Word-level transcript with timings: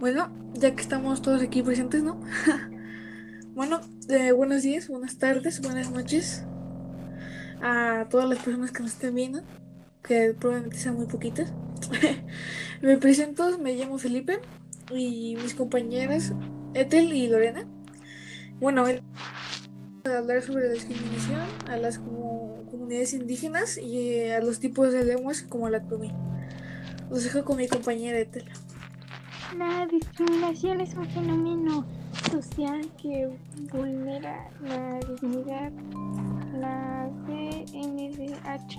Bueno, 0.00 0.30
ya 0.54 0.74
que 0.74 0.80
estamos 0.80 1.22
todos 1.22 1.42
aquí 1.42 1.62
presentes, 1.62 2.02
¿no? 2.02 2.20
bueno, 3.54 3.80
eh, 4.08 4.32
buenos 4.32 4.62
días, 4.62 4.88
buenas 4.88 5.18
tardes, 5.18 5.60
buenas 5.60 5.90
noches 5.90 6.44
a 7.60 8.06
todas 8.10 8.28
las 8.28 8.38
personas 8.38 8.70
que 8.70 8.82
nos 8.82 8.92
estén 8.92 9.14
viendo, 9.14 9.42
que 10.02 10.34
probablemente 10.38 10.78
sean 10.78 10.96
muy 10.96 11.06
poquitas. 11.06 11.52
me 12.82 12.96
presento, 12.96 13.58
me 13.58 13.74
llamo 13.74 13.98
Felipe 13.98 14.40
y 14.94 15.36
mis 15.42 15.54
compañeras 15.54 16.32
Ethel 16.74 17.12
y 17.12 17.28
Lorena. 17.28 17.64
Bueno, 18.60 18.84
a 20.08 20.18
hablar 20.18 20.42
sobre 20.42 20.68
la 20.68 20.74
discriminación 20.74 21.40
a 21.68 21.76
las 21.76 21.98
comunidades 21.98 23.12
indígenas 23.12 23.78
y 23.78 24.28
a 24.30 24.40
los 24.40 24.60
tipos 24.60 24.92
de 24.92 25.04
lenguas 25.04 25.42
como 25.42 25.68
la 25.68 25.82
tuve. 25.82 26.12
Los 27.10 27.24
dejo 27.24 27.44
con 27.44 27.56
mi 27.56 27.68
compañera 27.68 28.18
Ethel. 28.18 28.44
La 29.56 29.86
discriminación 29.86 30.80
es 30.80 30.94
un 30.94 31.08
fenómeno 31.08 31.86
social 32.30 32.80
que 33.00 33.30
vulnera 33.72 34.50
la 34.62 35.00
dignidad. 35.00 35.72
La 36.60 37.08
CNDH 37.26 38.76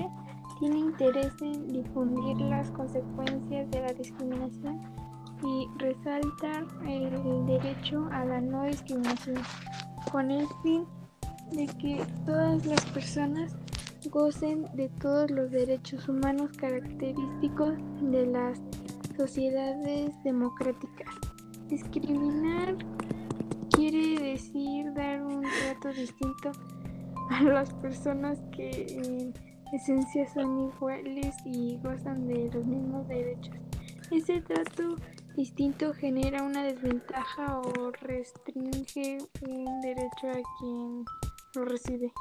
tiene 0.60 0.78
interés 0.78 1.34
en 1.42 1.72
difundir 1.72 2.38
las 2.42 2.70
consecuencias 2.72 3.72
de 3.72 3.82
la 3.82 3.94
discriminación 3.94 4.82
y 5.44 5.68
resaltar 5.78 6.68
el 6.86 7.46
derecho 7.48 8.08
a 8.12 8.26
la 8.26 8.42
no 8.42 8.66
discriminación 8.66 9.38
con 10.12 10.30
el 10.30 10.46
fin 10.62 10.86
de 11.52 11.68
que 11.80 12.06
todas 12.26 12.66
las 12.66 12.84
personas 12.88 13.56
gocen 14.08 14.66
de 14.76 14.90
todos 15.02 15.30
los 15.32 15.52
derechos 15.52 16.08
humanos 16.08 16.52
característicos 16.58 17.74
de 18.02 18.26
las 18.26 18.60
sociedades 19.18 20.12
democráticas. 20.24 21.10
Discriminar 21.68 22.78
quiere 23.72 24.32
decir 24.32 24.94
dar 24.94 25.22
un 25.22 25.42
trato 25.42 25.90
distinto 25.90 26.52
a 27.30 27.44
las 27.44 27.74
personas 27.76 28.40
que 28.56 28.88
en 28.90 29.34
esencia 29.74 30.28
son 30.34 30.70
iguales 30.70 31.36
y 31.46 31.78
gozan 31.84 32.28
de 32.28 32.50
los 32.54 32.66
mismos 32.66 33.08
derechos. 33.08 33.56
Ese 34.12 34.42
trato 34.42 34.96
distinto 35.36 35.94
genera 35.94 36.44
una 36.44 36.64
desventaja 36.64 37.60
o 37.60 37.92
restringe 37.92 39.20
un 39.48 39.82
derecho 39.82 40.28
a 40.28 40.42
quien 40.60 41.06
lo 41.56 41.66
recibe. 41.66 42.12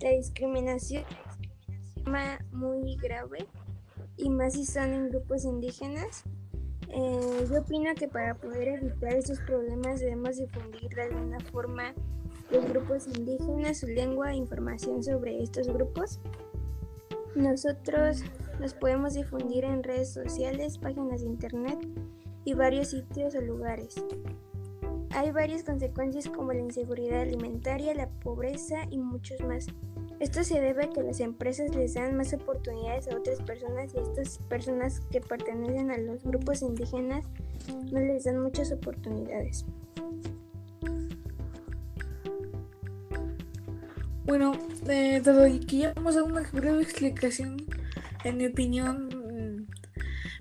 La 0.00 0.10
discriminación 0.10 1.04
es 1.94 2.52
muy 2.52 2.96
grave 2.96 3.46
y 4.16 4.28
más 4.30 4.54
si 4.54 4.66
son 4.66 4.92
en 4.92 5.10
grupos 5.10 5.44
indígenas. 5.44 6.24
Eh, 6.88 7.46
yo 7.48 7.60
opino 7.60 7.94
que 7.94 8.08
para 8.08 8.34
poder 8.34 8.68
evitar 8.68 9.14
estos 9.14 9.38
problemas 9.40 10.00
debemos 10.00 10.36
difundir 10.36 10.90
de 10.94 11.02
alguna 11.02 11.38
forma 11.40 11.94
los 12.52 12.68
grupos 12.68 13.06
indígenas, 13.06 13.78
su 13.78 13.86
lengua 13.86 14.32
e 14.32 14.36
información 14.36 15.02
sobre 15.02 15.42
estos 15.42 15.68
grupos. 15.68 16.20
Nosotros 17.34 18.22
los 18.60 18.74
podemos 18.74 19.14
difundir 19.14 19.64
en 19.64 19.82
redes 19.82 20.12
sociales, 20.12 20.78
páginas 20.78 21.22
de 21.22 21.28
internet 21.28 21.78
y 22.44 22.54
varios 22.54 22.88
sitios 22.88 23.34
o 23.34 23.40
lugares. 23.40 23.94
Hay 25.10 25.30
varias 25.30 25.62
consecuencias 25.62 26.28
como 26.28 26.52
la 26.52 26.60
inseguridad 26.60 27.22
alimentaria, 27.22 27.94
la 27.94 28.08
pobreza 28.08 28.84
y 28.90 28.98
muchos 28.98 29.40
más. 29.40 29.66
Esto 30.20 30.44
se 30.44 30.60
debe 30.60 30.84
a 30.84 30.90
que 30.90 31.02
las 31.02 31.20
empresas 31.20 31.74
les 31.74 31.94
dan 31.94 32.16
más 32.16 32.32
oportunidades 32.32 33.08
a 33.08 33.16
otras 33.16 33.40
personas 33.42 33.92
y 33.94 33.98
estas 33.98 34.38
personas 34.48 35.00
que 35.10 35.20
pertenecen 35.20 35.90
a 35.90 35.98
los 35.98 36.22
grupos 36.22 36.62
indígenas 36.62 37.24
no 37.90 37.98
les 37.98 38.24
dan 38.24 38.40
muchas 38.40 38.72
oportunidades. 38.72 39.64
Bueno, 44.24 44.56
eh, 44.88 45.20
dado 45.22 45.44
que 45.66 45.78
ya 45.78 45.92
vamos 45.94 46.16
a 46.16 46.22
una 46.22 46.42
breve 46.52 46.82
explicación, 46.82 47.56
en 48.22 48.36
mi 48.36 48.46
opinión, 48.46 49.66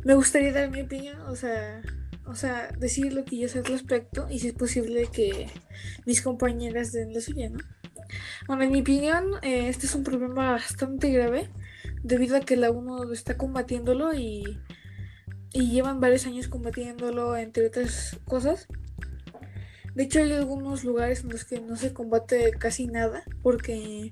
me 0.04 0.14
gustaría 0.14 0.54
dar 0.54 0.70
mi 0.70 0.82
opinión, 0.82 1.20
o 1.22 1.36
sea, 1.36 1.82
o 2.26 2.36
sea, 2.36 2.70
decir 2.78 3.12
lo 3.12 3.26
que 3.26 3.38
yo 3.38 3.48
sé 3.48 3.60
al 3.60 3.66
respecto 3.66 4.28
y 4.30 4.40
si 4.40 4.50
es 4.50 4.54
posible 4.54 5.08
que 5.12 5.48
mis 6.06 6.22
compañeras 6.22 6.92
den 6.92 7.14
la 7.14 7.22
suya, 7.22 7.50
¿no? 7.50 7.60
Bueno, 8.48 8.64
en 8.64 8.72
mi 8.72 8.82
opinión, 8.82 9.32
eh, 9.42 9.68
este 9.68 9.88
es 9.88 9.96
un 9.96 10.04
problema 10.04 10.52
bastante 10.52 11.12
grave 11.12 11.50
debido 12.04 12.38
a 12.38 12.42
que 12.42 12.58
la 12.58 12.70
UNO 12.70 13.12
está 13.12 13.36
combatiéndolo 13.36 14.14
y, 14.14 14.60
y 15.54 15.72
llevan 15.72 16.00
varios 16.00 16.28
años 16.28 16.48
combatiéndolo, 16.48 17.36
entre 17.36 17.68
otras 17.68 18.20
cosas. 18.26 18.68
De 19.96 20.04
hecho, 20.04 20.20
hay 20.20 20.32
algunos 20.32 20.84
lugares 20.84 21.22
en 21.22 21.30
los 21.30 21.46
que 21.46 21.60
no 21.60 21.76
se 21.76 21.94
combate 21.94 22.52
casi 22.52 22.88
nada 22.88 23.24
porque 23.44 24.12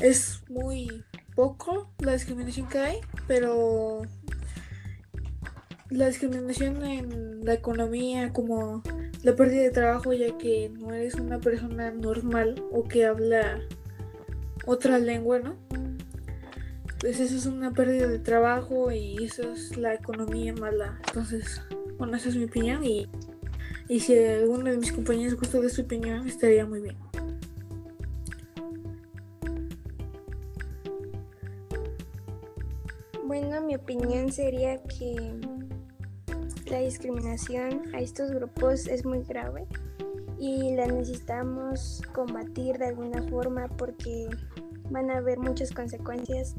es 0.00 0.42
muy 0.48 1.04
poco 1.34 1.90
la 1.98 2.12
discriminación 2.12 2.68
que 2.68 2.78
hay, 2.78 2.96
pero 3.26 4.02
la 5.90 6.08
discriminación 6.08 6.84
en 6.84 7.44
la 7.44 7.54
economía, 7.54 8.32
como 8.32 8.82
la 9.22 9.34
pérdida 9.34 9.62
de 9.62 9.70
trabajo, 9.70 10.12
ya 10.12 10.36
que 10.38 10.70
no 10.70 10.92
eres 10.92 11.14
una 11.14 11.38
persona 11.40 11.90
normal 11.90 12.62
o 12.72 12.84
que 12.84 13.04
habla 13.04 13.60
otra 14.66 14.98
lengua, 14.98 15.38
¿no? 15.38 15.56
Pues 17.00 17.18
eso 17.18 17.36
es 17.36 17.46
una 17.46 17.72
pérdida 17.72 18.06
de 18.06 18.18
trabajo 18.18 18.92
y 18.92 19.24
eso 19.24 19.52
es 19.52 19.76
la 19.76 19.94
economía 19.94 20.54
mala. 20.54 21.00
Entonces, 21.08 21.60
bueno, 21.98 22.16
esa 22.16 22.28
es 22.28 22.36
mi 22.36 22.44
opinión 22.44 22.84
y, 22.84 23.08
y 23.92 24.00
si 24.00 24.16
alguno 24.16 24.70
de 24.70 24.78
mis 24.78 24.90
compañeros 24.90 25.38
gusta 25.38 25.60
de 25.60 25.68
su 25.68 25.82
opinión, 25.82 26.26
estaría 26.26 26.64
muy 26.64 26.80
bien. 26.80 26.96
Bueno, 33.26 33.60
mi 33.60 33.74
opinión 33.74 34.32
sería 34.32 34.82
que 34.84 35.34
la 36.70 36.78
discriminación 36.78 37.82
a 37.94 38.00
estos 38.00 38.30
grupos 38.30 38.86
es 38.86 39.04
muy 39.04 39.24
grave 39.24 39.66
y 40.38 40.74
la 40.74 40.86
necesitamos 40.86 42.00
combatir 42.14 42.78
de 42.78 42.86
alguna 42.86 43.22
forma 43.24 43.68
porque 43.76 44.26
van 44.88 45.10
a 45.10 45.18
haber 45.18 45.38
muchas 45.38 45.70
consecuencias 45.70 46.54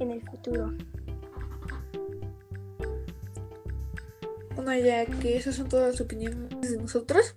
en 0.00 0.10
el 0.10 0.22
futuro. 0.22 0.72
Bueno, 4.54 4.74
ya 4.76 5.06
que 5.06 5.36
esas 5.36 5.56
son 5.56 5.68
todas 5.68 5.92
las 5.92 6.00
opiniones 6.00 6.70
de 6.70 6.76
nosotros, 6.78 7.34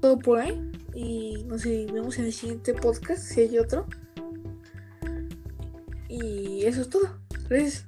todo 0.00 0.18
por 0.18 0.40
ahí 0.40 0.70
y 0.94 1.44
nos 1.44 1.64
vemos 1.64 2.18
en 2.18 2.26
el 2.26 2.32
siguiente 2.32 2.74
podcast 2.74 3.22
si 3.22 3.40
hay 3.40 3.58
otro. 3.58 3.86
Y 6.08 6.64
eso 6.66 6.82
es 6.82 6.90
todo. 6.90 7.18
Gracias. 7.48 7.86